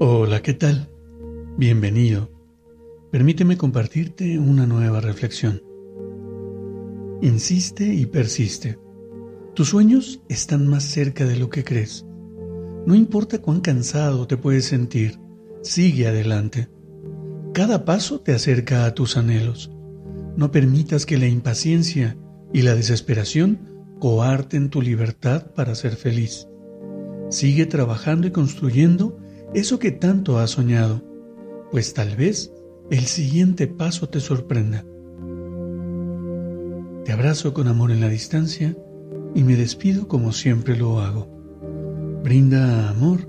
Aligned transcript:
Hola, 0.00 0.42
¿qué 0.42 0.54
tal? 0.54 0.88
Bienvenido. 1.56 2.28
Permíteme 3.12 3.56
compartirte 3.56 4.40
una 4.40 4.66
nueva 4.66 5.00
reflexión. 5.00 5.62
Insiste 7.22 7.94
y 7.94 8.06
persiste. 8.06 8.76
Tus 9.54 9.68
sueños 9.68 10.20
están 10.28 10.66
más 10.66 10.82
cerca 10.82 11.26
de 11.26 11.36
lo 11.36 11.48
que 11.48 11.62
crees. 11.62 12.04
No 12.86 12.96
importa 12.96 13.40
cuán 13.40 13.60
cansado 13.60 14.26
te 14.26 14.36
puedes 14.36 14.64
sentir, 14.64 15.20
sigue 15.62 16.08
adelante. 16.08 16.68
Cada 17.52 17.84
paso 17.84 18.20
te 18.20 18.34
acerca 18.34 18.86
a 18.86 18.94
tus 18.94 19.16
anhelos. 19.16 19.70
No 20.36 20.50
permitas 20.50 21.06
que 21.06 21.18
la 21.18 21.28
impaciencia 21.28 22.18
y 22.52 22.62
la 22.62 22.74
desesperación 22.74 23.60
coarten 24.00 24.70
tu 24.70 24.82
libertad 24.82 25.52
para 25.54 25.76
ser 25.76 25.94
feliz. 25.94 26.48
Sigue 27.30 27.66
trabajando 27.66 28.26
y 28.26 28.32
construyendo 28.32 29.20
eso 29.52 29.78
que 29.78 29.90
tanto 29.90 30.38
has 30.38 30.50
soñado, 30.50 31.02
pues 31.70 31.92
tal 31.94 32.16
vez 32.16 32.52
el 32.90 33.06
siguiente 33.06 33.66
paso 33.66 34.08
te 34.08 34.20
sorprenda. 34.20 34.84
Te 37.04 37.12
abrazo 37.12 37.52
con 37.52 37.68
amor 37.68 37.90
en 37.90 38.00
la 38.00 38.08
distancia 38.08 38.76
y 39.34 39.42
me 39.42 39.56
despido 39.56 40.08
como 40.08 40.32
siempre 40.32 40.76
lo 40.76 41.00
hago. 41.00 41.28
Brinda 42.22 42.88
amor 42.88 43.28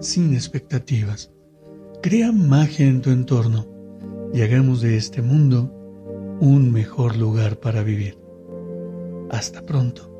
sin 0.00 0.34
expectativas. 0.34 1.32
Crea 2.02 2.32
magia 2.32 2.86
en 2.86 3.00
tu 3.00 3.10
entorno 3.10 3.66
y 4.34 4.42
hagamos 4.42 4.82
de 4.82 4.96
este 4.96 5.22
mundo 5.22 5.72
un 6.40 6.70
mejor 6.72 7.16
lugar 7.16 7.60
para 7.60 7.82
vivir. 7.82 8.18
Hasta 9.30 9.64
pronto. 9.64 10.10